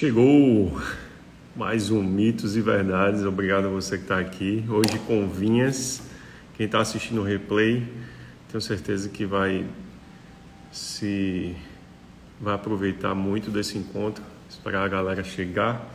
[0.00, 0.80] Chegou
[1.54, 3.22] mais um Mitos e Verdades.
[3.22, 4.64] Obrigado a você que está aqui.
[4.66, 6.00] Hoje com Vinhas.
[6.56, 7.86] Quem está assistindo o replay,
[8.48, 9.66] tenho certeza que vai
[10.72, 11.54] se
[12.40, 14.24] vai aproveitar muito desse encontro.
[14.48, 15.86] Esperar a galera chegar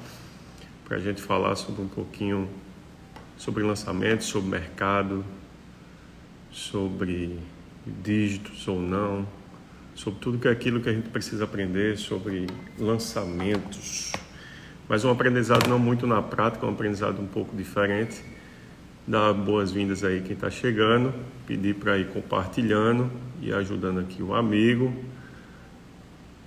[0.88, 2.48] para a gente falar sobre um pouquinho
[3.36, 5.26] sobre lançamento, sobre mercado,
[6.52, 7.40] sobre
[8.04, 9.28] dígitos ou não,
[9.96, 14.12] sobre tudo que é aquilo que a gente precisa aprender sobre lançamentos.
[14.88, 18.22] Mas um aprendizado não muito na prática, um aprendizado um pouco diferente.
[19.08, 21.14] Dar boas-vindas aí quem está chegando,
[21.48, 23.10] pedir para ir compartilhando
[23.42, 24.94] e ajudando aqui o amigo,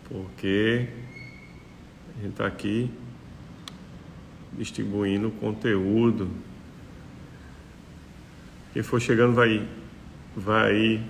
[0.09, 0.87] porque
[2.17, 2.91] a gente está aqui
[4.53, 6.28] distribuindo conteúdo.
[8.73, 9.67] Quem for chegando vai,
[10.37, 11.01] vai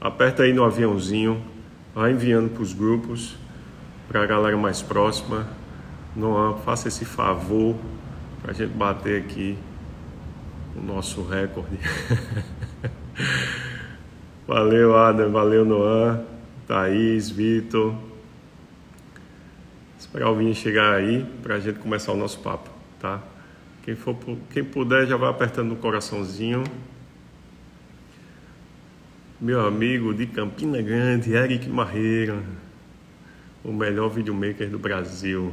[0.00, 1.51] aperta aí no aviãozinho,
[1.94, 3.36] vai enviando para os grupos,
[4.08, 5.46] para a galera mais próxima.
[6.14, 7.76] Não faça esse favor
[8.40, 9.56] para a gente bater aqui
[10.76, 11.78] o nosso recorde.
[14.46, 16.22] valeu, Adam, valeu, Noan,
[16.66, 17.94] Thaís, Vitor.
[19.98, 22.68] Esperar o Vinho chegar aí para a gente começar o nosso papo,
[23.00, 23.20] tá?
[23.82, 24.16] Quem, for,
[24.50, 26.64] quem puder já vai apertando no coraçãozinho.
[29.42, 32.40] Meu amigo de Campina Grande, Eric Marreira,
[33.64, 35.52] o melhor videomaker do Brasil.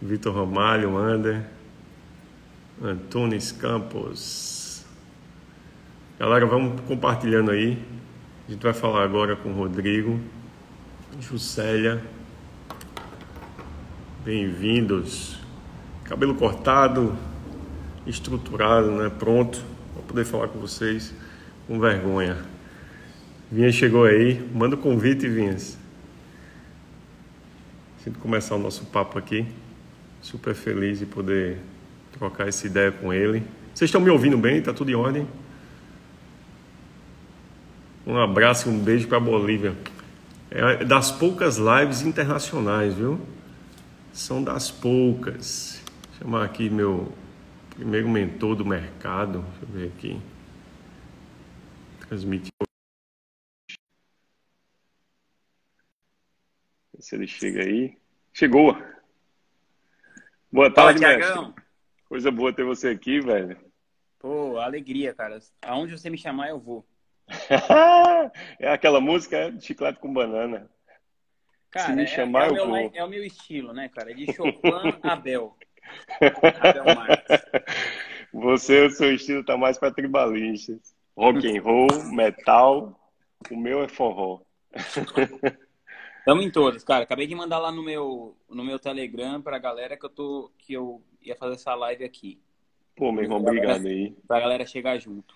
[0.00, 1.42] Vitor Romalho, Ander,
[2.82, 4.86] Antunes Campos.
[6.18, 7.78] Galera, vamos compartilhando aí.
[8.48, 10.18] A gente vai falar agora com o Rodrigo,
[11.20, 12.02] Juscelia.
[14.24, 15.38] Bem-vindos.
[16.04, 17.14] Cabelo cortado,
[18.06, 19.10] estruturado, né?
[19.10, 21.14] Pronto para poder falar com vocês
[21.66, 22.56] com vergonha.
[23.50, 25.78] Vinha chegou aí, manda o convite, Vinhas.
[28.04, 29.46] De começar o nosso papo aqui,
[30.20, 31.58] super feliz de poder
[32.12, 33.42] trocar essa ideia com ele.
[33.74, 34.60] Vocês estão me ouvindo bem?
[34.60, 35.26] Tá tudo em ordem?
[38.06, 39.74] Um abraço e um beijo para Bolívia.
[40.50, 43.20] É das poucas lives internacionais, viu?
[44.12, 45.82] São das poucas.
[46.10, 47.12] Vou chamar aqui meu
[47.74, 49.44] primeiro mentor do mercado.
[49.60, 50.20] Deixa eu ver aqui.
[52.08, 52.67] Transmitir.
[56.98, 57.96] Se ele chega aí.
[58.32, 58.76] Chegou!
[60.50, 61.54] Boa tarde, Fala, Tiagão.
[62.08, 63.58] Coisa boa ter você aqui, velho.
[64.18, 65.38] Pô, alegria, cara.
[65.62, 66.86] Aonde você me chamar, eu vou.
[68.58, 69.60] é aquela música, é?
[69.60, 70.70] Chiclete com banana.
[71.70, 72.92] Cara, Se me é, chamar, é, é eu meu, vou.
[72.94, 74.10] É o meu estilo, né, cara?
[74.10, 74.60] É de Chopin
[75.02, 75.56] Abel.
[76.60, 77.42] Abel Marques.
[78.32, 80.94] Você, o seu estilo tá mais para tribalistas.
[81.16, 82.98] Rock and roll, metal.
[83.50, 84.40] O meu é forró.
[86.28, 87.04] Estamos em todas, cara.
[87.04, 90.74] Acabei de mandar lá no meu, no meu Telegram pra galera que eu tô que
[90.74, 92.38] eu ia fazer essa live aqui.
[92.94, 94.14] Pô, meu irmão, obrigado galera, aí.
[94.28, 95.34] Pra galera chegar junto.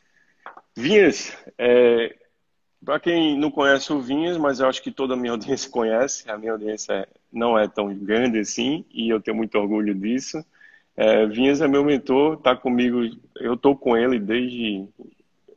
[0.76, 2.14] Vinhas, é,
[2.84, 6.30] para quem não conhece o Vinhas, mas eu acho que toda a minha audiência conhece,
[6.30, 10.44] a minha audiência não é tão grande assim, e eu tenho muito orgulho disso.
[10.94, 12.98] É, Vinhas é meu mentor, tá comigo,
[13.36, 14.86] eu tô com ele desde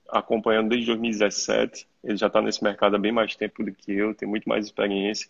[0.07, 1.85] acompanhando desde 2017.
[2.05, 4.65] Ele já está nesse mercado há bem mais tempo do que eu, tem muito mais
[4.65, 5.27] experiência.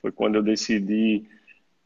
[0.00, 1.24] Foi quando eu decidi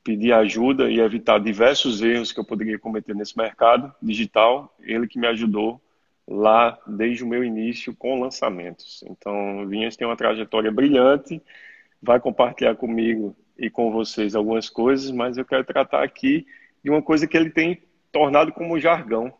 [0.02, 4.74] pedir ajuda e evitar diversos erros que eu poderia cometer nesse mercado digital.
[4.80, 5.80] Ele que me ajudou
[6.26, 9.04] lá desde o meu início com lançamentos.
[9.06, 11.42] Então, Vinhas tem uma trajetória brilhante,
[12.00, 16.46] vai compartilhar comigo e com vocês algumas coisas, mas eu quero tratar aqui
[16.82, 19.32] de uma coisa que ele tem tornado como jargão,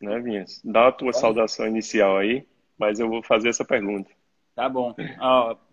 [0.00, 0.60] né, Vinhas?
[0.64, 2.44] Dá a tua saudação inicial aí,
[2.76, 4.10] mas eu vou fazer essa pergunta.
[4.54, 4.94] Tá bom.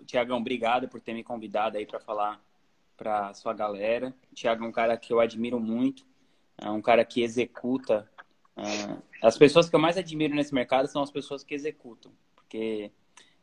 [0.06, 2.42] Tiagão, obrigado por ter me convidado aí para falar
[2.96, 4.14] para sua galera.
[4.34, 6.06] Tiago é um cara que eu admiro muito,
[6.58, 8.10] é um cara que executa.
[8.58, 12.92] Uh, as pessoas que eu mais admiro nesse mercado são as pessoas que executam, porque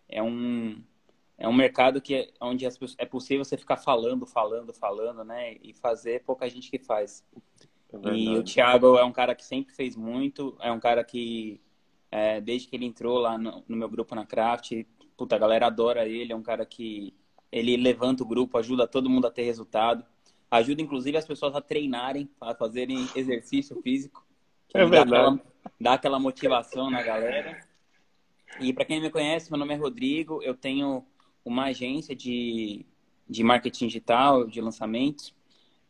[0.09, 0.83] é um
[1.39, 5.57] é um mercado que é, onde as, é possível você ficar falando, falando, falando, né?
[5.63, 7.25] E fazer pouca gente que faz.
[7.93, 11.61] É e o Thiago é um cara que sempre fez muito, é um cara que,
[12.11, 14.73] é, desde que ele entrou lá no, no, meu grupo na Craft,
[15.17, 17.15] puta, a galera adora ele, é um cara que
[17.51, 20.05] ele levanta o grupo, ajuda todo mundo a ter resultado,
[20.51, 24.27] ajuda inclusive as pessoas a treinarem, a fazerem exercício físico.
[24.75, 25.11] É verdade.
[25.11, 25.43] Dá aquela,
[25.81, 27.61] dá aquela motivação na galera.
[28.61, 31.05] E para quem me conhece, meu nome é Rodrigo, eu tenho
[31.45, 32.85] uma agência de,
[33.29, 35.35] de marketing digital, de lançamentos.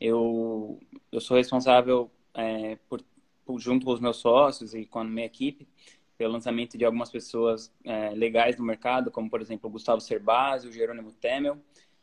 [0.00, 0.78] Eu,
[1.10, 3.02] eu sou responsável é, por,
[3.44, 5.66] por, junto com os meus sócios e com a minha equipe,
[6.16, 10.68] pelo lançamento de algumas pessoas é, legais no mercado, como, por exemplo, o Gustavo Cerbasi,
[10.68, 11.58] o Jerônimo Temel,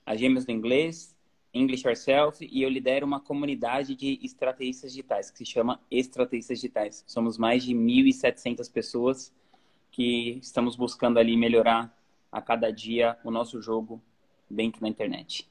[0.06, 1.16] a Gêmeos do Inglês,
[1.54, 7.04] English Yourself e eu lidero uma comunidade de estrategistas digitais que se chama Estrategistas Digitais.
[7.06, 9.32] Somos mais de 1.700 pessoas
[9.92, 11.96] que estamos buscando ali melhorar
[12.32, 14.02] a cada dia o nosso jogo
[14.50, 15.48] dentro da internet.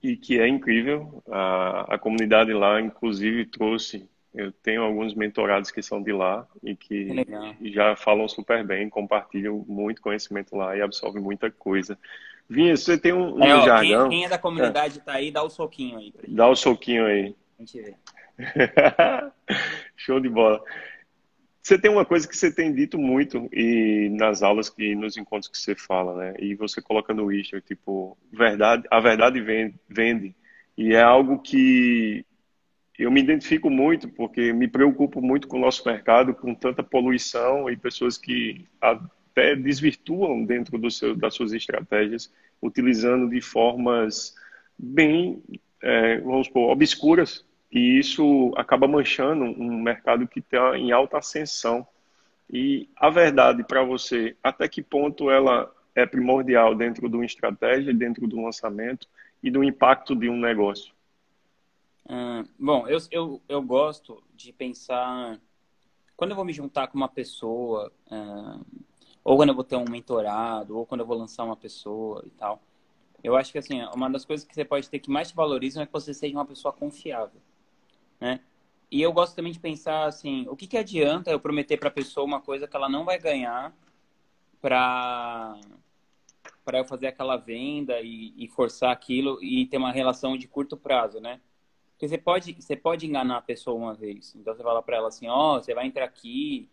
[0.00, 4.08] E que é incrível, a, a comunidade lá, inclusive, trouxe.
[4.34, 7.24] Eu tenho alguns mentorados que são de lá e que,
[7.58, 11.96] que já falam super bem, compartilham muito conhecimento lá e absorvem muita coisa.
[12.48, 14.08] Vinha, você tem um, um é, ó, jargão.
[14.08, 16.12] Quem, quem, é da comunidade está aí, dá o soquinho aí.
[16.26, 17.34] Dá o soquinho aí.
[17.58, 17.94] A gente vê.
[19.96, 20.60] Show de bola.
[21.62, 25.50] Você tem uma coisa que você tem dito muito e nas aulas que nos encontros
[25.50, 26.34] que você fala, né?
[26.38, 30.34] E você coloca no Easter, tipo, verdade, a verdade vende, vende.
[30.76, 32.26] E é algo que
[32.98, 37.68] eu me identifico muito, porque me preocupo muito com o nosso mercado, com tanta poluição
[37.68, 42.32] e pessoas que até desvirtuam dentro do seu, das suas estratégias,
[42.62, 44.34] utilizando de formas
[44.78, 45.42] bem,
[45.82, 51.84] é, vamos supor, obscuras, e isso acaba manchando um mercado que está em alta ascensão.
[52.48, 57.92] E a verdade para você, até que ponto ela é primordial dentro de uma estratégia,
[57.92, 59.08] dentro do lançamento
[59.42, 60.94] e do impacto de um negócio?
[62.08, 65.40] Hum, bom, eu, eu, eu gosto de pensar.
[66.16, 68.62] Quando eu vou me juntar com uma pessoa, hum,
[69.24, 72.30] ou quando eu vou ter um mentorado, ou quando eu vou lançar uma pessoa e
[72.30, 72.60] tal.
[73.22, 75.82] Eu acho que assim, uma das coisas que você pode ter que mais te valorizam
[75.82, 77.40] é que você seja uma pessoa confiável,
[78.20, 78.40] né?
[78.90, 81.92] E eu gosto também de pensar assim, o que, que adianta eu prometer para a
[81.92, 83.74] pessoa uma coisa que ela não vai ganhar
[84.60, 85.58] para
[86.64, 90.76] para eu fazer aquela venda e, e, forçar aquilo e ter uma relação de curto
[90.76, 91.40] prazo, né?
[91.94, 94.34] Porque você pode, você pode enganar a pessoa uma vez.
[94.34, 96.68] Então você fala para ela assim, ó, oh, você vai entrar aqui,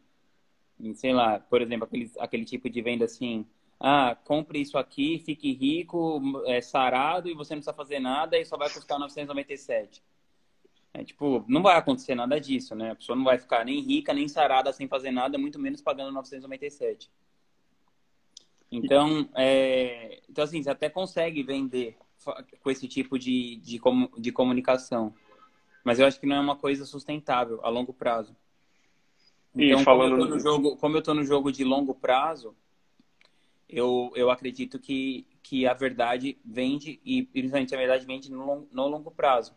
[0.95, 3.45] sei lá, por exemplo, aquele, aquele tipo de venda assim,
[3.79, 8.45] ah, compre isso aqui, fique rico, é, sarado e você não precisa fazer nada e
[8.45, 10.03] só vai custar 997.
[10.93, 12.91] É, tipo, não vai acontecer nada disso, né?
[12.91, 16.11] A pessoa não vai ficar nem rica, nem sarada sem fazer nada, muito menos pagando
[16.11, 17.09] 997.
[18.71, 20.21] Então, é...
[20.29, 21.97] então assim, você até consegue vender
[22.61, 23.79] com esse tipo de, de,
[24.17, 25.13] de comunicação.
[25.83, 28.35] Mas eu acho que não é uma coisa sustentável a longo prazo.
[29.55, 30.11] Então, falando...
[30.11, 32.55] como, eu tô no jogo, como eu estou no jogo de longo prazo,
[33.67, 38.87] eu, eu acredito que, que a verdade vende, e principalmente a verdade vende no, no
[38.87, 39.53] longo prazo.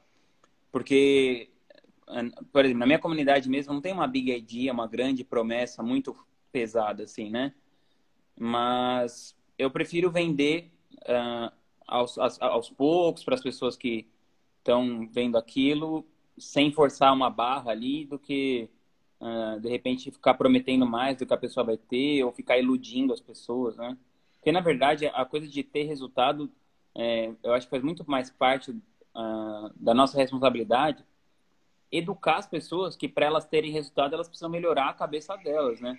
[0.72, 1.50] Porque,
[2.52, 6.16] por exemplo, na minha comunidade mesmo, não tem uma big idea, uma grande promessa muito
[6.50, 7.54] pesada, assim, né?
[8.38, 10.72] Mas eu prefiro vender
[11.02, 11.52] uh,
[11.86, 14.06] aos, aos, aos poucos para as pessoas que
[14.58, 16.06] estão vendo aquilo,
[16.38, 18.68] sem forçar uma barra ali, do que
[19.20, 23.12] uh, de repente ficar prometendo mais do que a pessoa vai ter ou ficar iludindo
[23.12, 23.96] as pessoas, né?
[24.34, 26.50] Porque na verdade a coisa de ter resultado,
[26.94, 31.04] é, eu acho que faz muito mais parte uh, da nossa responsabilidade
[31.90, 35.98] educar as pessoas que para elas terem resultado elas precisam melhorar a cabeça delas, né?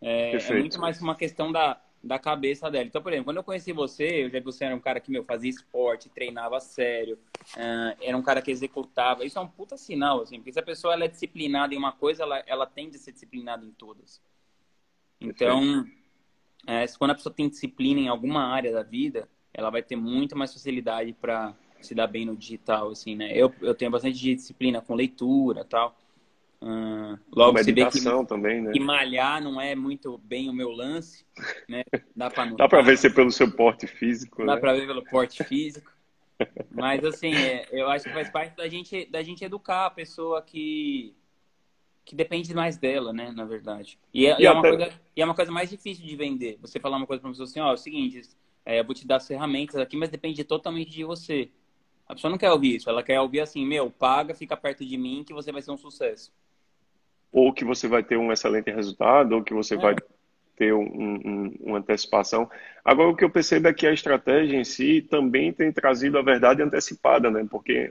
[0.00, 2.84] É, é muito mais uma questão da da cabeça dela.
[2.84, 5.10] Então, por exemplo, quando eu conheci você, eu já vi você era um cara que,
[5.10, 7.16] meu, fazia esporte, treinava sério,
[7.54, 9.24] uh, era um cara que executava.
[9.24, 11.92] Isso é um puta sinal, assim, porque se a pessoa ela é disciplinada em uma
[11.92, 14.20] coisa, ela, ela tende a ser disciplinada em todas.
[15.20, 15.86] Então,
[16.66, 20.36] é, quando a pessoa tem disciplina em alguma área da vida, ela vai ter muito
[20.36, 23.30] mais facilidade para se dar bem no digital, assim, né?
[23.32, 25.96] Eu, eu tenho bastante disciplina com leitura tal.
[26.62, 28.70] Uh, logo se vê que, também, né?
[28.70, 31.26] que malhar não é muito bem o meu lance,
[31.68, 31.82] né?
[32.14, 32.46] Dá para
[32.82, 34.60] ver se é pelo seu porte físico, Dá né?
[34.60, 35.90] para ver pelo porte físico.
[36.70, 40.40] Mas assim, é, eu acho que faz parte da gente da gente educar a pessoa
[40.40, 41.16] que
[42.04, 43.98] que depende mais dela, né, na verdade.
[44.14, 44.52] E é, e é até...
[44.52, 46.58] uma, coisa, e é uma coisa mais difícil de vender.
[46.60, 48.22] Você falar uma coisa para pessoa assim, ó, oh, é o seguinte,
[48.64, 51.50] é, eu vou te dar as ferramentas aqui, mas depende totalmente de você.
[52.06, 54.96] A pessoa não quer ouvir isso, ela quer ouvir assim, meu, paga, fica perto de
[54.96, 56.32] mim que você vai ser um sucesso
[57.32, 59.78] ou que você vai ter um excelente resultado, ou que você é.
[59.78, 59.96] vai
[60.54, 62.48] ter um, um, uma antecipação.
[62.84, 66.22] Agora, o que eu percebo é que a estratégia em si também tem trazido a
[66.22, 67.46] verdade antecipada, né?
[67.50, 67.90] Porque,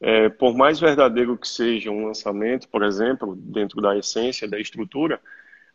[0.00, 5.18] é, por mais verdadeiro que seja um lançamento, por exemplo, dentro da essência, da estrutura,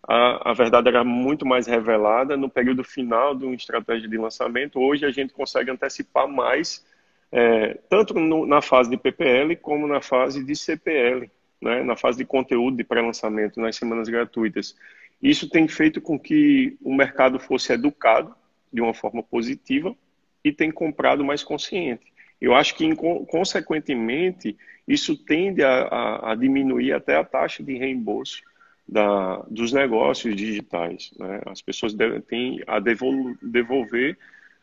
[0.07, 4.79] a, a verdade era muito mais revelada no período final de uma estratégia de lançamento.
[4.79, 6.85] Hoje, a gente consegue antecipar mais,
[7.31, 11.31] é, tanto no, na fase de PPL como na fase de CPL
[11.61, 14.75] né, na fase de conteúdo de pré-lançamento, nas semanas gratuitas.
[15.21, 18.35] Isso tem feito com que o mercado fosse educado
[18.71, 19.95] de uma forma positiva
[20.43, 22.13] e tem comprado mais consciente.
[22.39, 24.57] Eu acho que, consequentemente,
[24.87, 28.41] isso tende a, a, a diminuir até a taxa de reembolso
[28.87, 31.11] da, dos negócios digitais.
[31.17, 31.41] Né?
[31.45, 31.95] As pessoas
[32.27, 34.17] têm a devolver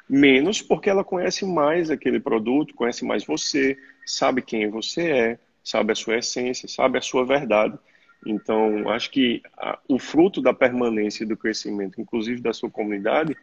[0.08, 5.92] Menos porque ela conhece mais aquele produto, conhece mais você, sabe quem você é, sabe
[5.92, 7.78] a sua essência, sabe a sua verdade.
[8.26, 13.36] Então, acho que a, o fruto da permanência e do crescimento, inclusive da sua comunidade,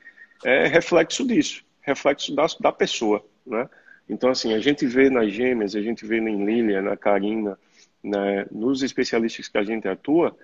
[0.43, 3.69] é reflexo disso, reflexo da, da pessoa, né?
[4.07, 7.59] Então, assim, a gente vê nas gêmeas, a gente vê em Lília, na Karina,
[8.03, 10.35] né, nos especialistas que a gente atua,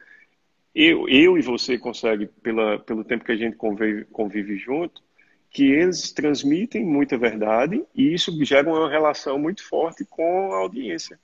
[0.75, 5.01] eu, eu e você consegue, pela, pelo tempo que a gente convive, convive junto,
[5.49, 11.17] que eles transmitem muita verdade e isso gera uma relação muito forte com a audiência.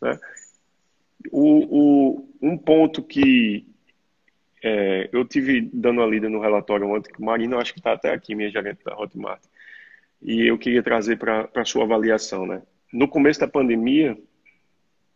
[0.00, 0.18] Né?
[1.30, 3.66] O, o, um ponto que
[4.62, 7.92] é, eu tive dando a lida no relatório ontem, que o Marina acho que está
[7.92, 9.42] até aqui, minha gerente da Hotmart,
[10.22, 12.46] e eu queria trazer para a sua avaliação.
[12.46, 12.62] Né?
[12.92, 14.16] No começo da pandemia,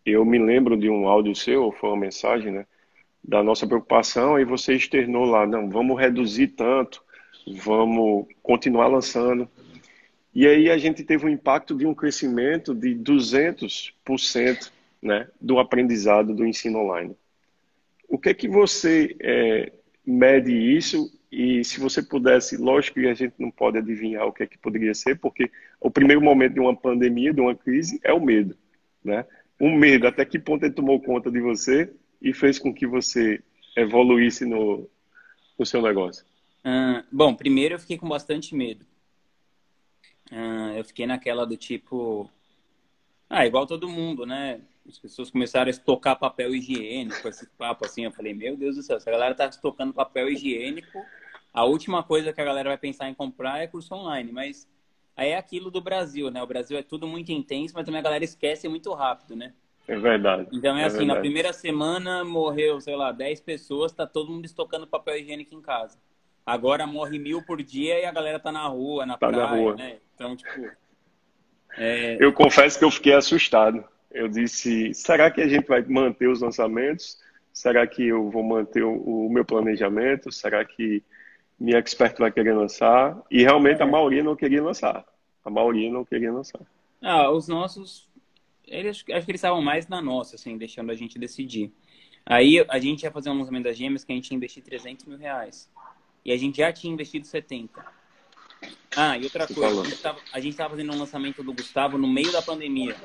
[0.04, 2.66] eu me lembro de um áudio seu, foi uma mensagem, né,
[3.22, 7.02] da nossa preocupação, e você externou lá, não, vamos reduzir tanto,
[7.62, 9.48] vamos continuar lançando.
[10.34, 16.34] E aí a gente teve um impacto de um crescimento de 200% né, do aprendizado
[16.34, 17.14] do ensino online.
[18.08, 19.72] O que é que você é,
[20.04, 21.12] mede isso?
[21.30, 24.58] E se você pudesse, lógico que a gente não pode adivinhar o que é que
[24.58, 25.50] poderia ser, porque
[25.80, 28.56] o primeiro momento de uma pandemia, de uma crise, é o medo,
[29.04, 29.24] né?
[29.60, 33.40] O medo, até que ponto ele tomou conta de você e fez com que você
[33.76, 34.88] evoluísse no,
[35.58, 36.24] no seu negócio?
[36.64, 38.84] Uh, bom, primeiro eu fiquei com bastante medo.
[40.30, 42.30] Uh, eu fiquei naquela do tipo,
[43.28, 44.60] ah, igual todo mundo, né?
[44.88, 48.04] as pessoas começaram a estocar papel higiênico, esse papo assim.
[48.04, 51.02] Eu falei, meu Deus do céu, se a galera tá estocando papel higiênico,
[51.52, 54.30] a última coisa que a galera vai pensar em comprar é curso online.
[54.30, 54.68] Mas
[55.16, 56.42] aí é aquilo do Brasil, né?
[56.42, 59.54] O Brasil é tudo muito intenso, mas também a galera esquece muito rápido, né?
[59.86, 60.48] É verdade.
[60.52, 61.16] Então é, é assim, verdade.
[61.16, 65.62] na primeira semana morreu, sei lá, 10 pessoas, tá todo mundo estocando papel higiênico em
[65.62, 65.98] casa.
[66.46, 69.56] Agora morre mil por dia e a galera tá na rua, na tá praia, na
[69.56, 69.76] rua.
[69.76, 69.96] né?
[70.14, 70.70] Então, tipo.
[71.76, 72.16] É...
[72.20, 73.84] Eu confesso que eu fiquei assustado.
[74.10, 77.18] Eu disse: será que a gente vai manter os lançamentos?
[77.52, 80.30] Será que eu vou manter o, o meu planejamento?
[80.30, 81.02] Será que
[81.58, 83.16] minha expert vai querer lançar?
[83.30, 85.04] E realmente a maioria não queria lançar.
[85.44, 86.60] A maioria não queria lançar.
[87.00, 88.08] Ah, os nossos,
[88.66, 91.72] eles, acho que eles estavam mais na nossa, assim, deixando a gente decidir.
[92.26, 95.04] Aí a gente ia fazer um lançamento das gêmeas que a gente ia investir 300
[95.04, 95.70] mil reais.
[96.24, 97.84] E a gente já tinha investido 70.
[98.96, 99.82] Ah, e outra coisa,
[100.32, 102.96] a gente estava fazendo um lançamento do Gustavo no meio da pandemia.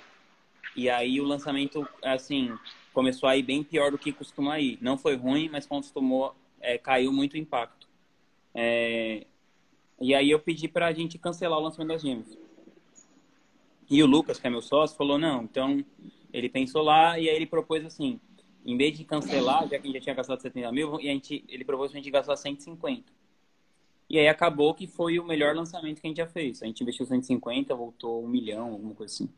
[0.75, 2.57] E aí o lançamento, assim,
[2.93, 4.77] começou a ir bem pior do que costuma ir.
[4.81, 7.87] Não foi ruim, mas costumou, é, caiu muito o impacto.
[8.53, 9.25] É,
[9.99, 12.37] e aí eu pedi para a gente cancelar o lançamento das gêmeas.
[13.89, 15.83] E o Lucas, que é meu sócio, falou, não, então
[16.31, 18.21] ele pensou lá e aí ele propôs assim,
[18.65, 21.13] em vez de cancelar, já que a gente já tinha gastado 70 mil, e a
[21.13, 23.11] gente, ele propôs a gente gastar 150.
[24.09, 26.63] E aí acabou que foi o melhor lançamento que a gente já fez.
[26.63, 29.29] A gente investiu 150, voltou um milhão, alguma coisa assim.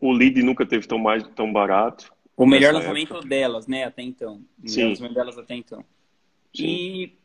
[0.00, 2.12] O lead nunca teve tão mais tão barato.
[2.36, 3.28] O melhor lançamento época.
[3.28, 4.44] delas, né, até então.
[4.62, 4.88] O Sim.
[4.88, 5.84] lançamento delas até então.
[6.54, 6.66] Sim.
[6.66, 7.18] E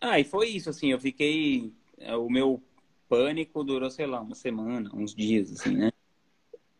[0.00, 2.62] ah, e foi isso assim, eu fiquei é, o meu
[3.08, 5.92] pânico durou, sei lá, uma semana, uns dias assim, né?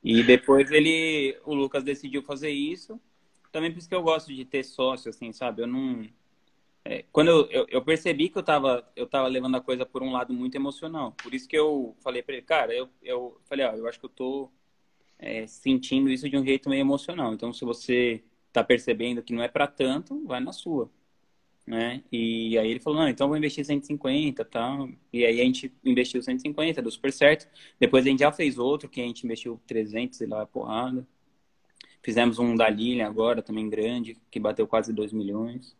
[0.02, 3.00] E depois ele, o Lucas decidiu fazer isso.
[3.56, 5.62] Também por isso que eu gosto de ter sócio, assim, sabe?
[5.62, 6.06] Eu não.
[6.84, 10.02] É, quando eu, eu, eu, percebi que eu tava, eu tava levando a coisa por
[10.02, 11.12] um lado muito emocional.
[11.12, 14.04] Por isso que eu falei pra ele, cara, eu, eu falei, ó, eu acho que
[14.04, 14.50] eu tô
[15.18, 17.32] é, sentindo isso de um jeito meio emocional.
[17.32, 20.90] Então, se você está percebendo que não é para tanto, vai na sua.
[21.66, 22.04] Né?
[22.12, 24.90] E aí ele falou, não, então vou investir 150 tal.
[25.14, 27.48] E aí a gente investiu 150, deu super certo.
[27.80, 31.06] Depois a gente já fez outro, que a gente investiu 300 e lá porrada.
[32.06, 35.76] Fizemos um da Lilian agora, também grande, que bateu quase 2 milhões.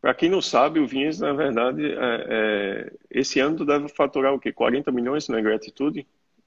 [0.00, 4.34] Para quem não sabe, o Vinhas, na verdade, é, é, esse ano tu deve faturar
[4.34, 4.52] o quê?
[4.52, 6.04] 40 milhões na Gratitude?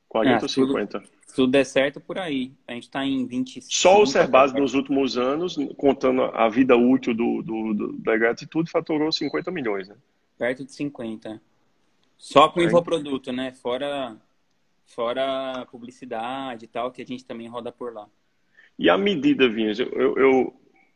[0.10, 1.00] 40 ou 50?
[1.00, 2.52] Tudo, se tudo der certo, por aí.
[2.68, 3.68] A gente está em 25.
[3.70, 8.70] Só o Cerbasi nos últimos anos, contando a vida útil do, do, do, da Gratitude,
[8.70, 9.96] faturou 50 milhões, né?
[10.38, 11.42] Perto de 50.
[12.18, 13.54] Só com o infoproduto, né?
[13.54, 14.18] Fora,
[14.86, 18.10] fora publicidade e tal, que a gente também roda por lá.
[18.78, 19.80] E a medida, Vinhas?
[19.80, 20.54] Eu, eu, eu,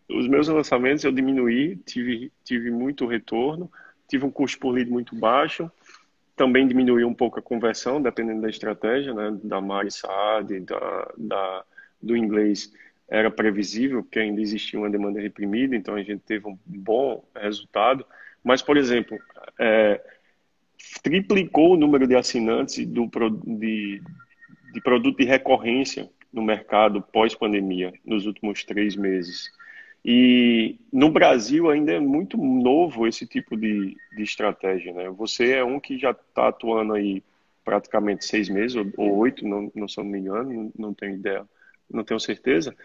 [0.10, 3.72] os meus lançamentos eu diminuí, tive, tive muito retorno,
[4.08, 5.72] tive um custo por lead muito baixo,
[6.36, 9.38] também diminuiu um pouco a conversão, dependendo da estratégia, né?
[9.44, 11.64] Da Mari Saad, da, da,
[12.02, 12.72] do inglês,
[13.10, 18.06] era previsível, porque ainda existia uma demanda reprimida, então a gente teve um bom resultado.
[18.44, 19.20] Mas, por exemplo,
[19.60, 20.02] é,
[21.04, 23.10] triplicou o número de assinantes do,
[23.46, 24.02] de,
[24.74, 29.52] de produto de recorrência no mercado pós-pandemia nos últimos três meses.
[30.04, 35.10] E no Brasil ainda é muito novo esse tipo de, de estratégia, né?
[35.10, 37.22] Você é um que já está atuando aí
[37.64, 41.46] praticamente seis meses ou, oito, não, não se me engano, não, não tenho ideia,
[41.90, 42.76] não tenho certeza.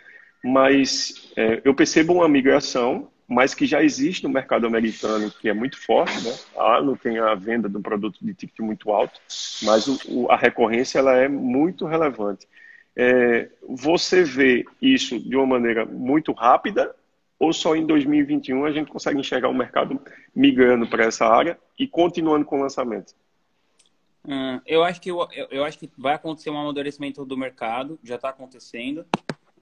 [0.44, 5.54] Mas é, eu percebo uma migração, mas que já existe no mercado americano, que é
[5.54, 6.34] muito forte, né?
[6.54, 9.18] Lá não tem a venda de um produto de ticket muito alto,
[9.62, 12.46] mas o, o, a recorrência ela é muito relevante.
[12.96, 16.96] É, você vê isso de uma maneira muito rápida
[17.38, 20.00] ou só em 2021 a gente consegue enxergar o mercado
[20.34, 23.14] migrando para essa área e continuando com o lançamento?
[24.26, 28.16] Hum, eu, acho que, eu, eu acho que vai acontecer um amadurecimento do mercado, já
[28.16, 29.06] está acontecendo.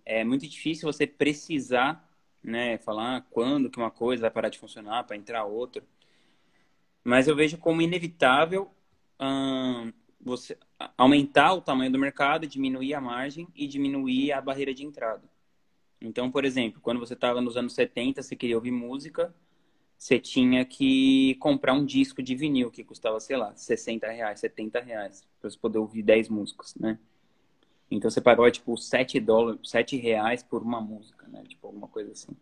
[0.07, 2.09] É muito difícil você precisar
[2.43, 5.83] né, falar quando que uma coisa vai parar de funcionar para entrar outra.
[7.03, 8.71] Mas eu vejo como inevitável
[9.21, 10.57] hum, você
[10.97, 15.23] aumentar o tamanho do mercado, diminuir a margem e diminuir a barreira de entrada.
[16.01, 19.35] Então, por exemplo, quando você estava nos anos 70, você queria ouvir música,
[19.97, 24.81] você tinha que comprar um disco de vinil que custava, sei lá, 60 reais, 70
[24.81, 26.99] reais, para você poder ouvir 10 músicas, né?
[27.91, 31.43] Então você pagava, tipo, 7 dólares, 7 reais por uma música, né?
[31.49, 32.37] Tipo, alguma coisa assim.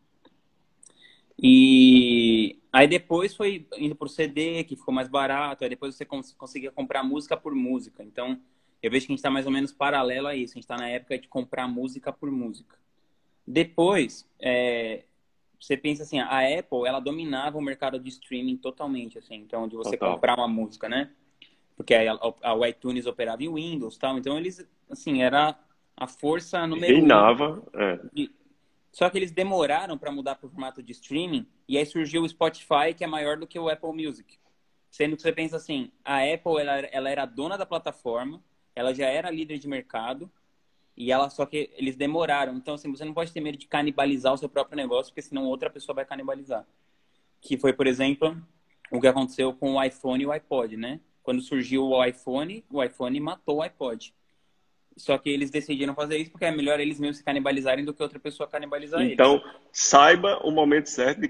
[1.42, 6.32] E aí depois foi indo pro CD, que ficou mais barato, aí depois você cons
[6.34, 8.04] conseguia comprar música por música.
[8.04, 8.40] Então,
[8.80, 10.52] eu vejo que a gente está mais ou menos paralelo a isso.
[10.52, 12.78] A gente está na época de comprar música por música.
[13.44, 15.02] Depois, é,
[15.58, 19.36] você pensa assim, a Apple, ela dominava o mercado de streaming totalmente, assim.
[19.36, 20.14] Então, de você Total.
[20.14, 21.10] comprar uma música, né?
[21.76, 24.16] Porque a, a, a iTunes operava em Windows tal.
[24.16, 25.58] Então, eles, assim, era
[25.96, 27.80] a força número Reinava, um.
[27.80, 28.00] É.
[28.12, 28.30] De,
[28.92, 32.28] só que eles demoraram para mudar para o formato de streaming e aí surgiu o
[32.28, 34.38] Spotify, que é maior do que o Apple Music.
[34.90, 38.44] Sendo que você pensa assim, a Apple ela, ela era dona da plataforma,
[38.76, 40.30] ela já era líder de mercado
[40.94, 42.54] e ela só que eles demoraram.
[42.54, 45.46] Então assim, você não pode ter medo de canibalizar o seu próprio negócio, porque senão
[45.46, 46.66] outra pessoa vai canibalizar.
[47.40, 48.36] Que foi, por exemplo,
[48.90, 51.00] o que aconteceu com o iPhone e o iPod, né?
[51.22, 54.14] Quando surgiu o iPhone, o iPhone matou o iPod.
[54.96, 58.02] Só que eles decidiram fazer isso porque é melhor eles mesmos se canibalizarem do que
[58.02, 59.44] outra pessoa canibalizar então, eles.
[59.44, 61.28] Então, saiba o momento certo de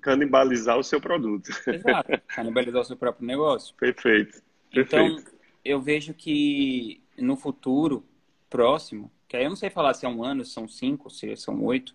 [0.00, 1.50] canibalizar o seu produto.
[1.66, 3.74] Exato, canibalizar o seu próprio negócio.
[3.76, 4.42] Perfeito.
[4.70, 5.20] Perfeito.
[5.20, 5.32] Então,
[5.64, 8.04] eu vejo que no futuro
[8.48, 11.36] próximo, que aí eu não sei falar se é um ano, se são cinco, se
[11.36, 11.94] são oito,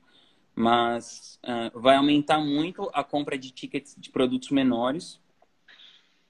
[0.56, 5.20] mas uh, vai aumentar muito a compra de tickets de produtos menores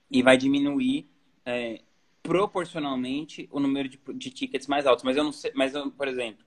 [0.10, 1.10] e vai diminuir
[1.46, 1.82] é,
[2.24, 5.04] proporcionalmente o número de, de tickets mais altos.
[5.04, 6.44] Mas eu não sei, mas eu, por exemplo,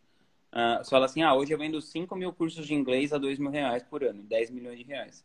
[0.52, 3.38] uh, você fala assim, ah, hoje eu vendo 5 mil cursos de inglês a 2
[3.38, 5.24] mil reais por ano, 10 milhões de reais.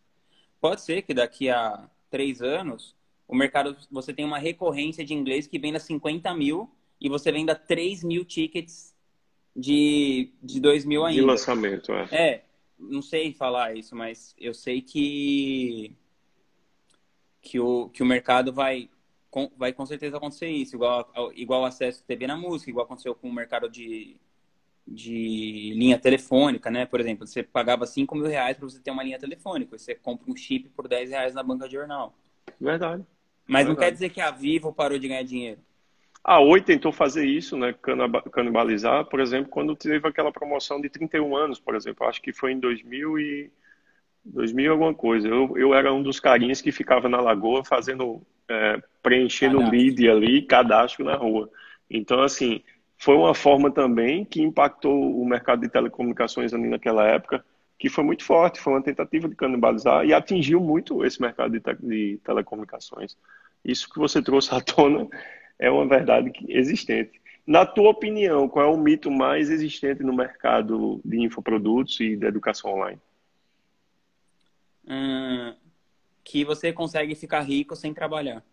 [0.60, 2.94] Pode ser que daqui a três anos
[3.28, 7.56] o mercado, você tem uma recorrência de inglês que venda 50 mil e você venda
[7.56, 8.94] 3 mil tickets
[9.56, 11.22] de, de 2 mil ainda.
[11.22, 12.08] De lançamento, é.
[12.12, 12.44] É,
[12.78, 15.96] não sei falar isso, mas eu sei que
[17.42, 18.90] que o, que o mercado vai
[19.32, 23.30] com, vai com certeza acontecer isso, igual, igual acesso TV na música, igual aconteceu com
[23.30, 24.18] o mercado de,
[24.86, 26.86] de linha telefônica, né?
[26.86, 30.30] Por exemplo, você pagava 5 mil reais para você ter uma linha telefônica, você compra
[30.30, 32.14] um chip por 10 reais na banca de jornal.
[32.60, 33.04] Verdade.
[33.48, 33.70] Mas Verdade.
[33.70, 35.62] não quer dizer que a Vivo parou de ganhar dinheiro.
[36.24, 37.74] A Oi tentou fazer isso, né?
[38.32, 42.06] Canibalizar, por exemplo, quando teve aquela promoção de 31 anos, por exemplo.
[42.06, 43.52] Acho que foi em 2000 e
[44.24, 45.28] 2000 alguma coisa.
[45.28, 49.78] Eu, eu era um dos carinhas que ficava na lagoa fazendo, é, preenchendo cadastro.
[49.78, 51.50] lead ali, cadastro na rua.
[51.90, 52.62] Então, assim,
[52.98, 57.44] foi uma forma também que impactou o mercado de telecomunicações ali naquela época,
[57.80, 61.60] que foi muito forte, foi uma tentativa de canibalizar e atingiu muito esse mercado de,
[61.60, 63.18] te de telecomunicações.
[63.66, 65.08] Isso que você trouxe à tona
[65.58, 67.20] é uma verdade existente.
[67.46, 72.26] Na tua opinião, qual é o mito mais existente no mercado de infoprodutos e de
[72.26, 73.00] educação online?
[74.88, 75.56] Hum,
[76.24, 78.44] que você consegue ficar rico sem trabalhar.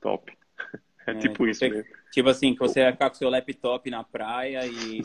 [0.00, 0.32] Top.
[1.06, 1.84] É, é tipo isso mesmo.
[2.10, 5.02] Tipo assim, que você vai ficar com seu laptop na praia e,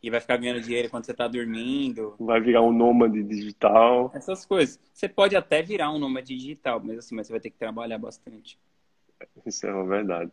[0.00, 2.14] e vai ficar ganhando dinheiro quando você está dormindo.
[2.20, 4.12] Vai virar um nômade digital.
[4.14, 4.78] Essas coisas.
[4.94, 7.98] Você pode até virar um nômade digital, mas assim, mas você vai ter que trabalhar
[7.98, 8.60] bastante.
[9.44, 10.30] Isso é uma verdade.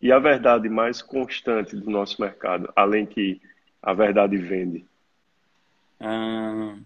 [0.00, 3.40] E a verdade mais constante do nosso mercado, além que
[3.82, 4.84] a verdade vende?
[5.98, 6.76] Ah,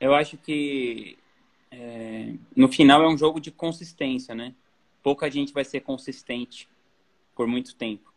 [0.00, 1.18] eu acho que
[1.70, 4.54] é, no final é um jogo de consistência, né?
[5.02, 6.68] Pouca gente vai ser consistente
[7.34, 8.12] por muito tempo.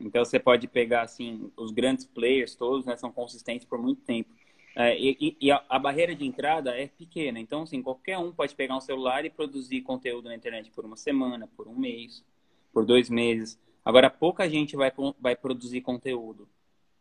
[0.00, 2.96] Então você pode pegar assim os grandes players todos, né?
[2.96, 4.30] São consistentes por muito tempo.
[4.76, 7.38] É, e, e a, a, barreira de entrada é pequena.
[7.38, 10.96] Então assim qualquer um pode pegar um celular e produzir conteúdo na internet por uma
[10.96, 12.24] semana, por um mês,
[12.72, 13.58] por dois meses.
[13.84, 16.48] Agora pouca gente vai vai produzir conteúdo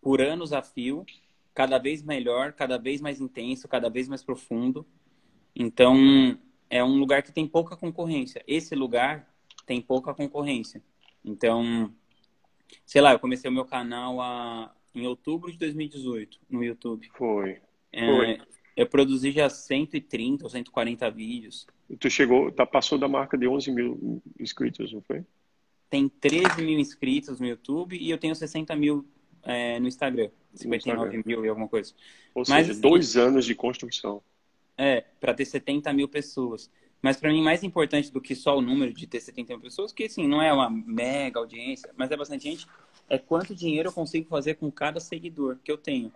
[0.01, 1.05] por anos a fio
[1.53, 4.85] cada vez melhor, cada vez mais intenso, cada vez mais profundo.
[5.55, 6.37] Então,
[6.69, 8.43] é um lugar que tem pouca concorrência.
[8.47, 9.31] Esse lugar
[9.65, 10.81] tem pouca concorrência.
[11.23, 11.93] Então,
[12.85, 17.09] sei lá, eu comecei o meu canal a, em outubro de 2018 no YouTube.
[17.13, 17.61] Foi.
[17.91, 18.41] É, Foi.
[18.75, 21.67] Eu produzi já 130 ou 140 vídeos.
[21.99, 25.23] Tu chegou, tá, passou da marca de 11 mil inscritos, não foi?
[25.89, 29.05] Tem 13 mil inscritos no YouTube e eu tenho 60 mil
[29.43, 30.29] é, no Instagram.
[30.53, 31.23] 59 Instagram.
[31.25, 31.93] mil e alguma coisa.
[32.33, 34.21] Ou Mas, seja, assim, dois anos de construção.
[34.77, 36.69] É, para ter 70 mil pessoas.
[37.01, 39.91] Mas para mim, mais importante do que só o número de ter 70 mil pessoas,
[39.91, 42.65] que assim, não é uma mega audiência, mas é bastante gente,
[43.09, 46.11] é quanto dinheiro eu consigo fazer com cada seguidor que eu tenho.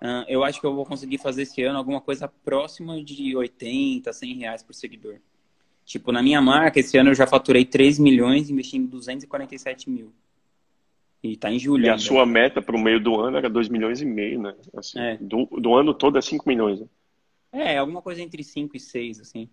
[0.00, 4.12] Ah, eu acho que eu vou conseguir fazer esse ano alguma coisa próxima de 80,
[4.12, 5.16] 100 reais por seguidor.
[5.84, 10.12] Tipo, na minha marca, esse ano eu já faturei 3 milhões investindo 247 mil.
[11.22, 11.84] E tá em julho.
[11.84, 12.02] E a ainda.
[12.02, 14.54] sua meta para o meio do ano era 2 milhões e meio, né?
[14.74, 15.16] Assim, É.
[15.18, 16.80] do, do ano todo é 5 milhões.
[16.80, 16.86] Né?
[17.52, 19.48] É, alguma coisa entre 5 e 6, assim.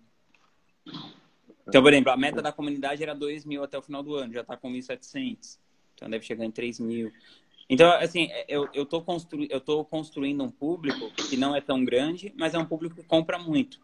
[1.66, 4.32] Então, por exemplo, a meta da comunidade era 2 mil até o final do ano,
[4.32, 5.58] já tá com 1.700.
[5.94, 7.12] Então deve chegar em 3 mil.
[7.68, 9.46] Então, assim, eu, eu, tô constru...
[9.50, 13.02] eu tô construindo um público que não é tão grande, mas é um público que
[13.02, 13.78] compra muito.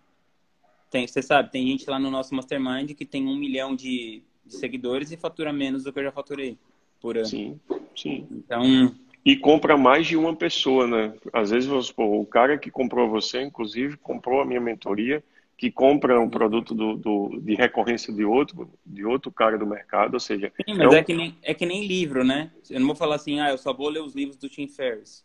[0.91, 4.55] Tem, você sabe, tem gente lá no nosso Mastermind que tem um milhão de, de
[4.55, 6.57] seguidores e fatura menos do que eu já faturei
[7.05, 7.29] por ano.
[7.29, 7.61] Sim,
[7.95, 8.27] sim.
[8.31, 8.95] Então,
[9.27, 11.13] E compra mais de uma pessoa, né?
[11.35, 15.23] Às vezes, vamos supor, o cara que comprou você, inclusive, comprou a minha mentoria,
[15.59, 20.15] que compra um produto do, do- de recorrência de outro, de outro cara do mercado,
[20.15, 22.51] ou seja, sim, mas um- é, que nem, é que nem livro, né?
[22.71, 25.23] Eu não vou falar assim, ah, eu só vou ler os livros do Tim Ferriss.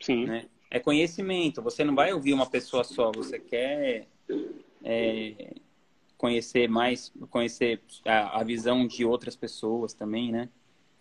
[0.00, 0.46] sim, né?
[0.70, 1.60] É conhecimento.
[1.62, 3.10] Você não vai ouvir uma pessoa só.
[3.10, 4.06] Você quer
[4.84, 5.54] é,
[6.16, 10.48] conhecer mais, conhecer a, a visão de outras pessoas também, né?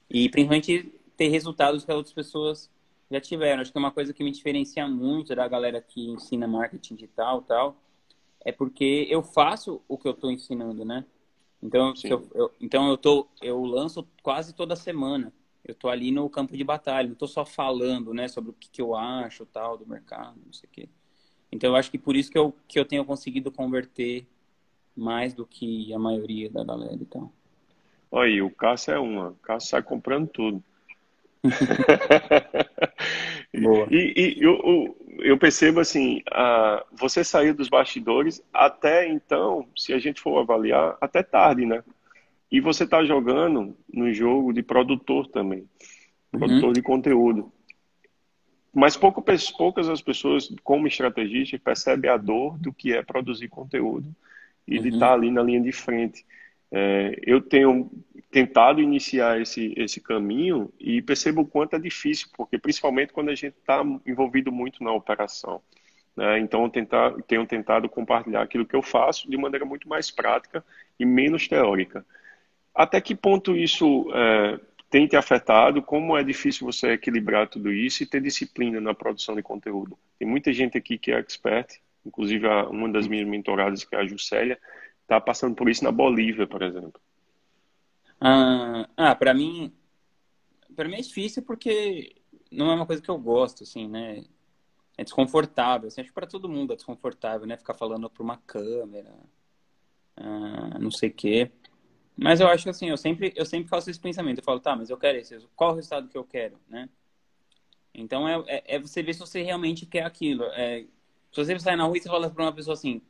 [0.10, 2.70] E principalmente ter resultados que as outras pessoas
[3.12, 3.62] já tiveram.
[3.62, 7.42] Acho que é uma coisa que me diferencia muito da galera que ensina marketing digital
[7.44, 7.78] tal,
[8.46, 11.06] é porque eu faço o que eu estou ensinando, né?
[11.62, 15.34] Então, eu, eu- então eu, tô, eu lanço quase toda semana.
[15.66, 18.70] Eu tô ali no campo de batalha, não tô só falando, né, sobre o que,
[18.70, 20.90] que eu acho, tal, do mercado, não sei o quê.
[21.52, 24.28] Então, eu acho que por isso que eu, que eu tenho conseguido converter
[24.96, 27.34] mais do que a maioria da galera e tal.
[28.12, 29.30] Olha aí, o Cássio é uma.
[29.30, 30.64] O Cássio sai comprando tudo.
[33.62, 33.88] Boa.
[33.90, 40.00] E, e eu, eu- percebo assim, ah, você saiu dos bastidores até então, se a
[40.00, 41.84] gente for avaliar, até tarde, né?
[42.52, 45.66] E você está jogando no jogo de produtor também,
[46.32, 47.52] produtor de conteúdo.
[48.74, 49.24] Mas pouco,
[49.58, 54.14] poucas as pessoas, como estrategista, percebem a dor do que é produzir conteúdo
[54.68, 54.94] e de Uhum.
[54.96, 56.26] estar ali na linha de frente.
[56.72, 57.90] É, eu tenho
[58.32, 63.36] tentado iniciar esse, esse caminho e percebo o quanto é difícil, porque principalmente quando a
[63.36, 65.62] gente está envolvido muito na operação.
[66.16, 66.40] Né?
[66.40, 70.64] Então, tentar, tenho tentado compartilhar aquilo que eu faço de maneira muito mais prática
[71.00, 72.06] e menos teórica.
[72.76, 75.82] Até que ponto isso é, tem te afetado?
[75.82, 79.98] Como é difícil você equilibrar tudo isso e ter disciplina na produção de conteúdo?
[80.20, 84.06] Tem muita gente aqui que é expert, inclusive uma das minhas mentoradas, que é a
[84.06, 84.60] Juscelia,
[85.10, 87.02] está passando por isso na Bolívia, por exemplo.
[88.22, 89.74] Ah, ah para mim,
[90.76, 92.16] para mim é difícil porque
[92.52, 94.24] não é uma coisa que eu gosto, assim, né?
[94.98, 95.88] É desconfortável.
[95.88, 97.58] Assim, acho que para todo mundo é desconfortável, né?
[97.58, 99.14] Ficar falando para uma câmera,
[100.16, 101.52] ah, não sei o quê.
[102.16, 104.40] Mas eu acho assim, eu sempre, eu sempre faço esse pensamento.
[104.40, 105.40] Eu falo, tá, mas eu quero esse.
[105.56, 106.90] Qual o resultado que eu quero, né?
[107.94, 110.44] Então é, é, é você ver se você realmente quer aquilo.
[110.54, 110.82] É,
[111.32, 113.02] se você sai na rua e você fala para uma pessoa assim,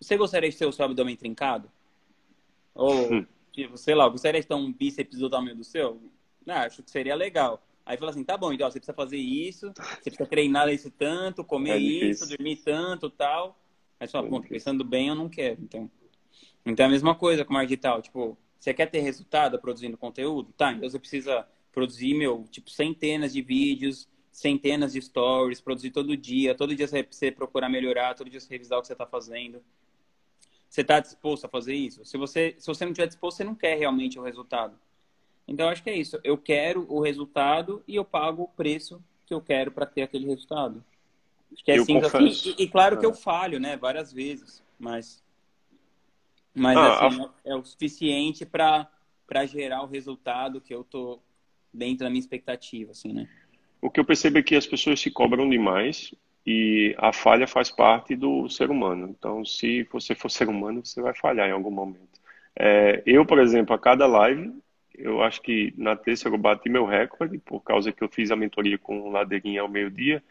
[0.00, 1.70] você gostaria de ter o seu abdômen trincado?
[2.74, 6.00] Ou, tipo, sei lá, gostaria de ter um bíceps do tamanho do seu?
[6.44, 7.62] Não, acho que seria legal.
[7.86, 11.44] Aí fala assim, tá bom, então você precisa fazer isso, você precisa treinar esse tanto,
[11.44, 13.58] comer É isso, dormir tanto, tal.
[14.00, 15.90] Aí você fala, É pensando bem, eu não quero, então.
[16.64, 20.50] Então é a mesma coisa com marketing digital, tipo, você quer ter resultado produzindo conteúdo?
[20.56, 26.16] Tá, então você precisa produzir, meu, tipo, centenas de vídeos, centenas de stories, produzir todo
[26.16, 29.06] dia, todo dia você precisa procurar melhorar, todo dia você revisar o que você tá
[29.06, 29.62] fazendo.
[30.74, 32.04] Você está disposto a fazer isso?
[32.04, 34.76] Se você, se você não estiver disposto, você não quer realmente o resultado.
[35.46, 36.18] Então, acho que é isso.
[36.24, 40.26] Eu quero o resultado e eu pago o preço que eu quero para ter aquele
[40.26, 40.84] resultado.
[41.52, 42.16] Acho que é Eu confesso.
[42.16, 42.54] assim.
[42.58, 43.08] E, e claro que É.
[43.08, 43.76] eu falho, né?
[43.76, 44.64] Várias vezes.
[44.76, 45.22] Mas,
[46.52, 48.90] mas Ah, assim, é o suficiente para
[49.46, 51.20] gerar o resultado que eu tô
[51.72, 53.28] dentro da minha expectativa, assim, né?
[53.80, 56.12] O que eu percebo é que as pessoas se cobram demais
[56.46, 59.14] e a falha faz parte do ser humano.
[59.16, 62.20] Então, se você for ser humano, você vai falhar em algum momento.
[62.56, 64.52] É, eu, por exemplo, a cada live,
[64.96, 68.36] eu acho que na terça eu bati meu recorde, por causa que eu fiz a
[68.36, 70.22] mentoria com o Ladeirinha ao meio-dia.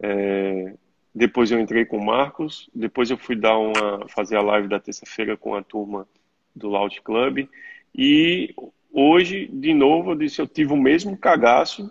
[0.00, 0.74] É,
[1.14, 4.78] depois eu entrei com o Marcos, depois eu fui dar uma fazer a live da
[4.78, 6.06] terça-feira com a turma
[6.54, 7.48] do Loud Club
[7.94, 8.54] e
[8.92, 11.90] hoje de novo eu disse eu tive o mesmo cagaço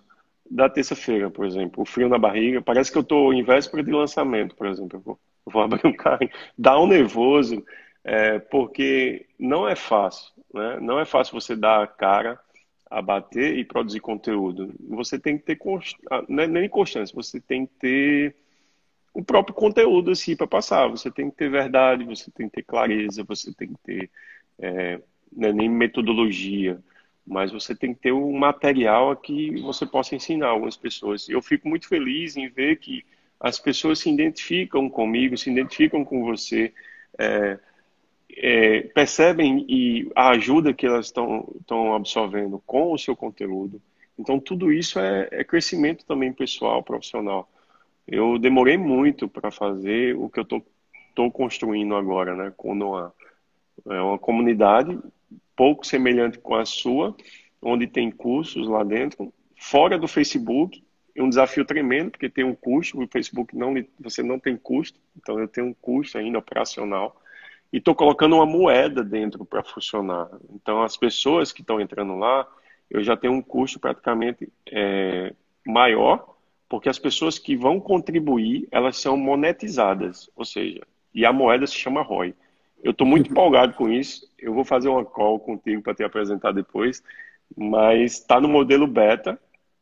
[0.49, 3.91] da terça-feira, por exemplo, o frio na barriga, parece que eu estou em véspera de
[3.91, 7.63] lançamento, por exemplo, eu vou, eu vou abrir um carro, dá um nervoso,
[8.03, 10.79] é, porque não é fácil, né?
[10.79, 12.39] Não é fácil você dar a cara
[12.89, 14.73] a bater e produzir conteúdo.
[14.89, 15.97] Você tem que ter const...
[16.09, 18.35] Ah, é nem constância, você tem que ter
[19.13, 20.87] o próprio conteúdo assim para passar.
[20.87, 24.09] Você tem que ter verdade, você tem que ter clareza, você tem que ter
[24.59, 24.99] é,
[25.41, 26.79] é nem metodologia,
[27.25, 31.27] mas você tem que ter um material que você possa ensinar algumas pessoas.
[31.27, 33.03] Eu fico muito feliz em ver que
[33.39, 36.73] as pessoas se identificam comigo, se identificam com você.
[37.17, 37.59] É,
[38.37, 43.81] é, percebem e a ajuda que elas estão absorvendo com o seu conteúdo.
[44.17, 47.49] Então, tudo isso é, é crescimento também pessoal, profissional.
[48.07, 53.13] Eu demorei muito para fazer o que eu estou construindo agora, né, com o Noah.
[53.87, 54.97] É uma comunidade
[55.55, 57.15] pouco semelhante com a sua,
[57.61, 60.83] onde tem cursos lá dentro, fora do Facebook,
[61.15, 64.99] é um desafio tremendo, porque tem um custo, o Facebook não, você não tem custo,
[65.15, 67.15] então eu tenho um custo ainda operacional
[67.71, 70.29] e estou colocando uma moeda dentro para funcionar.
[70.53, 72.47] Então, as pessoas que estão entrando lá,
[72.89, 75.33] eu já tenho um custo praticamente é,
[75.65, 76.35] maior,
[76.69, 80.81] porque as pessoas que vão contribuir, elas são monetizadas, ou seja,
[81.13, 82.35] e a moeda se chama ROI.
[82.85, 84.29] Eu estou muito empolgado com isso.
[84.37, 87.03] Eu vou fazer uma call contigo para te apresentar depois,
[87.57, 89.39] mas está no modelo beta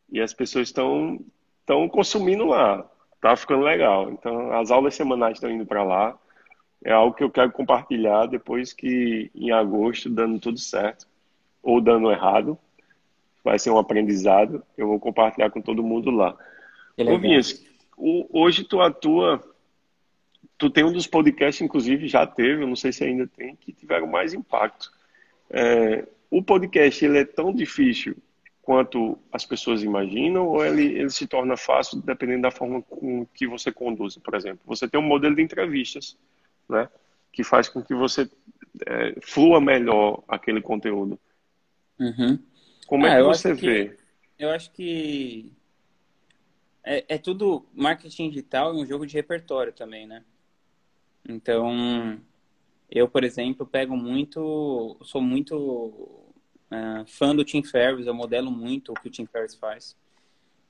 [0.10, 1.20] e as pessoas estão
[1.60, 2.86] estão consumindo lá.
[3.22, 4.10] Tá ficando legal.
[4.12, 6.18] Então, as aulas semanais estão indo para lá
[6.84, 11.08] é algo que eu quero compartilhar depois que em agosto, dando tudo certo
[11.62, 12.58] ou dando errado,
[13.44, 16.36] vai ser um aprendizado, eu vou compartilhar com todo mundo lá.
[16.98, 17.66] Ô, Vinhas,
[17.98, 19.42] hoje tu atua,
[20.64, 23.74] tu tem um dos podcasts, inclusive já teve, eu não sei se ainda tem, que
[23.74, 24.90] tiveram mais impacto.
[25.50, 28.16] É, o podcast, ele é tão difícil
[28.62, 33.46] quanto as pessoas imaginam ou ele, ele se torna fácil dependendo da forma com que
[33.46, 34.62] você conduz, por exemplo?
[34.66, 36.18] Você tem um modelo de entrevistas,
[36.70, 36.88] né?
[37.34, 38.30] Que faz com que você
[38.88, 41.20] é, flua melhor aquele conteúdo.
[42.00, 42.40] Uhum.
[42.88, 43.90] Como é ah, que você vê?
[43.90, 43.98] Que,
[44.40, 45.52] eu acho que
[46.86, 50.24] é, é, tudo marketing digital e um jogo de repertório também, né?
[51.28, 52.20] Então,
[52.90, 58.92] eu, por exemplo, pego muito, sou muito uh, fã do Tim Ferriss, eu modelo muito
[58.92, 59.98] o que o Tim Ferriss faz.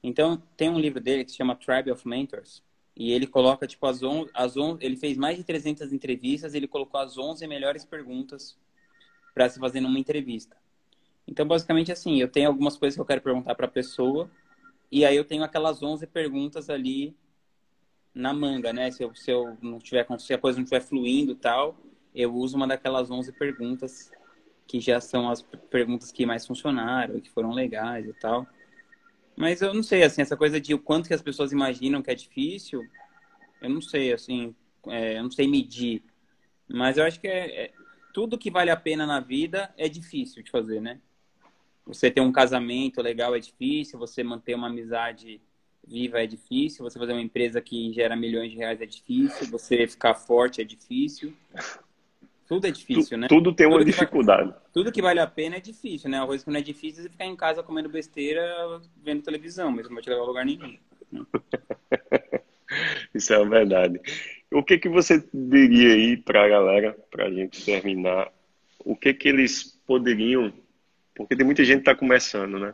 [0.02, 2.64] Então, tem um livro dele que se chama Tribe of Mentors,
[2.96, 6.68] e ele coloca, tipo, as 11, as 11, ele fez mais de 300 entrevistas, ele
[6.68, 8.58] colocou as 11 melhores perguntas
[9.34, 10.56] para se fazer numa entrevista.
[11.28, 14.30] Então, basicamente, assim, eu tenho algumas coisas que eu quero perguntar para a pessoa,
[14.92, 17.16] e aí eu tenho aquelas 11 perguntas ali
[18.14, 18.92] na manga, né?
[18.92, 21.78] Se eu, se eu não tiver, se a coisa não estiver fluindo tal,
[22.14, 24.12] eu uso uma daquelas 11 perguntas
[24.68, 28.48] que já são as perguntas que mais funcionaram, que foram legais e tal.
[29.36, 32.12] Mas eu não sei, assim, essa coisa de o quanto que as pessoas imaginam que
[32.12, 32.86] é difícil,
[33.62, 34.56] eu não sei, assim,
[34.88, 36.04] é, eu não sei medir.
[36.68, 37.74] Mas eu acho que é, é,
[38.14, 41.02] tudo que vale a pena na vida é difícil de fazer, né?
[41.86, 45.42] Você ter um casamento legal é difícil, você manter uma amizade
[45.88, 49.88] viva é difícil, você fazer uma empresa que gera milhões de reais é difícil, você
[49.88, 51.34] ficar forte é difícil.
[52.48, 53.28] Tudo é difícil, tu, né?
[53.28, 54.52] Tudo tem uma tudo dificuldade.
[54.52, 56.22] Que, tudo que vale a pena é difícil, né?
[56.22, 59.88] A coisa que não é difícil é ficar em casa comendo besteira, vendo televisão, mas
[59.88, 60.78] não vai te levar a lugar nenhum.
[63.14, 64.00] Isso é verdade.
[64.52, 68.32] O que que você diria aí para a galera, para a gente terminar?
[68.80, 70.52] O que que eles poderiam...
[71.16, 72.74] Porque tem muita gente que está começando, né?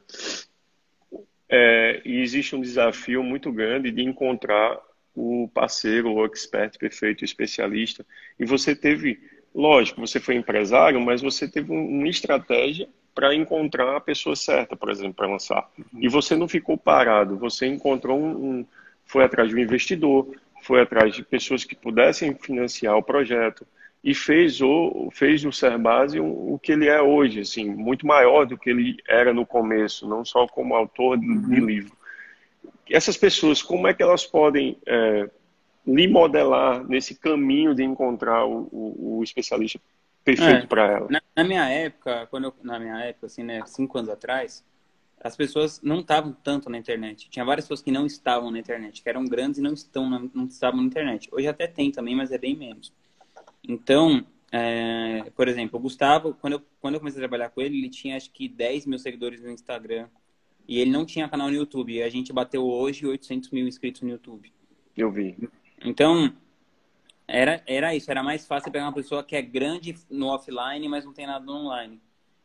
[1.49, 4.79] É, e existe um desafio muito grande de encontrar
[5.15, 8.05] o parceiro, o expert perfeito, o especialista.
[8.39, 9.19] E você teve
[9.53, 14.89] Lógico, você foi empresário, mas você teve uma estratégia para encontrar a pessoa certa, por
[14.89, 15.69] exemplo, para lançar.
[15.99, 18.65] E você não ficou parado, você encontrou um, um,
[19.05, 23.65] foi atrás de um investidor, foi atrás de pessoas que pudessem financiar o projeto
[24.03, 28.45] e fez o fez do Serbase o, o que ele é hoje, assim, muito maior
[28.45, 31.65] do que ele era no começo, não só como autor de, de uhum.
[31.65, 31.97] livro.
[32.89, 35.29] Essas pessoas, como é que elas podem é,
[35.85, 39.79] lhe modelar nesse caminho de encontrar o, o, o especialista
[40.23, 41.07] perfeito é, para ela?
[41.09, 44.63] Na, na, minha época, quando eu, na minha época, assim, né, cinco anos atrás,
[45.21, 47.29] as pessoas não estavam tanto na internet.
[47.29, 50.31] Tinha várias pessoas que não estavam na internet, que eram grandes e não estão, não,
[50.33, 51.27] não estavam na internet.
[51.31, 52.93] Hoje até tem também, mas é bem menos.
[53.67, 57.77] Então, é, por exemplo, o Gustavo, quando eu, quando eu comecei a trabalhar com ele,
[57.77, 60.07] ele tinha acho que 10 mil seguidores no Instagram.
[60.67, 61.93] E ele não tinha canal no YouTube.
[61.93, 64.51] E a gente bateu hoje 800 mil inscritos no YouTube.
[64.95, 65.35] Eu vi.
[65.83, 66.33] Então,
[67.27, 68.09] era, era isso.
[68.09, 71.45] Era mais fácil pegar uma pessoa que é grande no offline, mas não tem nada
[71.45, 71.99] no online.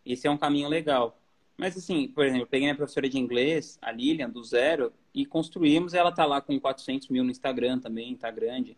[0.05, 1.19] Esse é um caminho legal.
[1.57, 5.25] Mas, assim, por exemplo, eu peguei minha professora de inglês, a Lilian, do zero, e
[5.25, 5.95] construímos.
[5.95, 8.77] Ela tá lá com 400 mil no Instagram também, tá grande.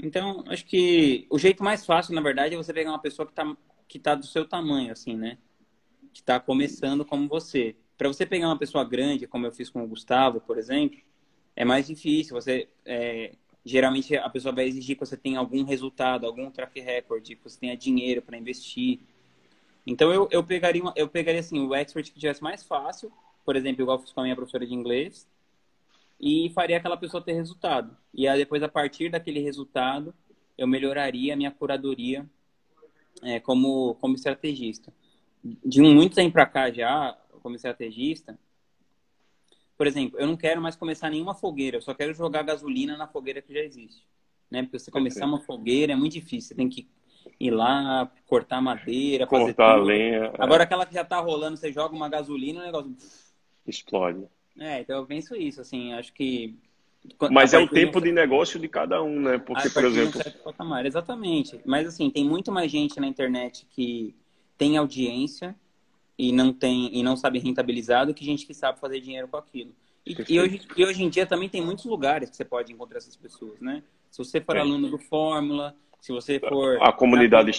[0.00, 3.32] Então, acho que o jeito mais fácil, na verdade, é você pegar uma pessoa que
[3.32, 3.56] tá,
[3.88, 5.38] que tá do seu tamanho, assim, né?
[6.12, 7.76] Que tá começando como você.
[7.96, 10.98] Para você pegar uma pessoa grande, como eu fiz com o Gustavo, por exemplo,
[11.54, 12.34] é mais difícil.
[12.34, 13.32] Você é,
[13.64, 17.58] geralmente a pessoa vai exigir que você tenha algum resultado, algum track record, que você
[17.58, 19.00] tenha dinheiro para investir.
[19.86, 23.12] Então eu, eu pegaria eu pegaria assim o expert que tivesse mais fácil,
[23.44, 25.28] por exemplo, igual eu fiz com a minha professora de inglês,
[26.22, 27.96] e faria aquela pessoa ter resultado.
[28.14, 30.14] E aí depois a partir daquele resultado
[30.56, 32.24] eu melhoraria a minha curadoria
[33.22, 34.92] é, como como estrategista.
[35.42, 38.38] De um muito tempo para cá já, como estrategista,
[39.76, 43.08] por exemplo, eu não quero mais começar nenhuma fogueira, eu só quero jogar gasolina na
[43.08, 44.06] fogueira que já existe.
[44.48, 44.62] Né?
[44.62, 46.88] Porque você começar uma fogueira é muito difícil, você tem que
[47.40, 50.26] ir lá, cortar madeira, cortar a lenha.
[50.26, 50.32] É.
[50.38, 50.64] Agora é.
[50.64, 52.94] aquela que já tá rolando, você joga uma gasolina, o negócio
[53.66, 54.28] explode.
[54.58, 56.54] É, então eu penso isso, assim, acho que
[57.30, 59.38] mas é o tempo de, negócio de cada um, né?
[59.38, 60.20] Porque, por exemplo.
[60.20, 61.60] Um Exatamente.
[61.64, 64.14] Mas, assim, tem muito mais gente na internet que
[64.56, 65.54] tem audiência
[66.16, 69.36] e não tem e não sabe rentabilizar do que gente que sabe fazer dinheiro com
[69.36, 69.74] aquilo.
[70.06, 72.98] E, e, hoje, e hoje em dia também tem muitos lugares que você pode encontrar
[72.98, 73.82] essas pessoas, né?
[74.10, 74.60] Se você for é.
[74.60, 76.80] aluno do Fórmula, se você for...
[76.82, 77.50] A comunidade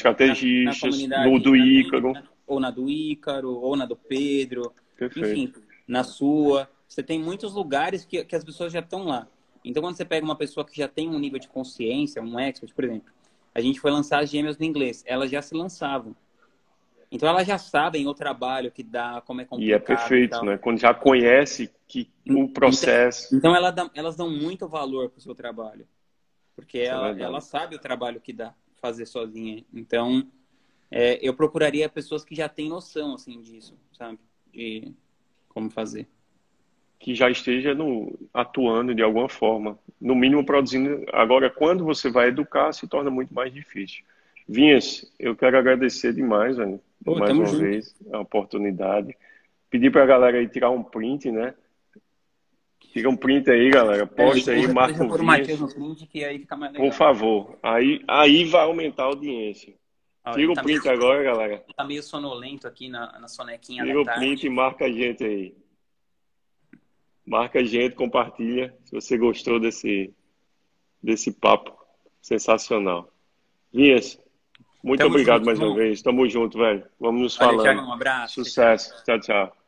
[1.08, 2.14] na, na no do Ícaro.
[2.46, 4.72] Ou na do Ícaro, ou na do Pedro.
[4.98, 5.30] Perfeito.
[5.30, 5.54] Enfim,
[5.88, 6.70] na sua.
[6.88, 9.28] Você tem muitos lugares que, que as pessoas já estão lá.
[9.64, 12.74] Então, quando você pega uma pessoa que já tem um nível de consciência, um expert,
[12.74, 13.12] por exemplo,
[13.56, 16.16] a gente foi lançar as gêmeas no inglês, elas já se lançavam.
[17.14, 19.70] Então elas já sabem o trabalho que dá, como é complicado.
[19.70, 20.58] E é perfeito, e né?
[20.58, 23.36] Quando já conhece que o então, processo.
[23.36, 25.88] Então, então ela elas dão muito valor para o seu trabalho.
[26.56, 29.64] Porque é ela, ela sabe o trabalho que dá fazer sozinha.
[29.72, 30.28] Então,
[30.90, 34.18] é, eu procuraria pessoas que já têm noção assim disso, sabe?
[34.52, 34.92] De
[35.50, 36.08] como fazer.
[37.04, 39.78] Que já esteja no, atuando de alguma forma.
[40.00, 41.06] No mínimo produzindo.
[41.12, 44.06] Agora, quando você vai educar, se torna muito mais difícil.
[44.48, 47.60] Vinhas, eu quero agradecer demais, velho Pô, mais uma junto.
[47.60, 49.18] vez a oportunidade.
[49.70, 51.54] Pedir para a galera aí tirar um print, né?
[52.80, 54.06] Tira um print aí, galera.
[54.08, 55.10] Posta aí, marca o.
[55.10, 56.88] Print, que aí fica mais legal.
[56.88, 57.60] Por favor.
[57.62, 59.74] Aí, aí vai aumentar a audiência.
[60.34, 61.66] Tira o tá print meio, agora, galera.
[61.76, 65.63] Tá meio sonolento aqui na, na sonequinha Tira o print e marca a gente aí.
[67.26, 68.76] Marca a gente, compartilha.
[68.86, 70.14] Se você gostou desse,
[71.02, 71.74] desse papo
[72.22, 73.10] sensacional.
[73.74, 74.20] Vinhas,
[74.84, 76.02] muito Tamo obrigado junto, mais uma vez.
[76.02, 76.86] Tamo junto, velho.
[77.00, 77.82] Vamos nos falando.
[77.82, 78.44] Um abraço.
[78.44, 79.04] Sucesso.
[79.06, 79.63] Tchau, tchau.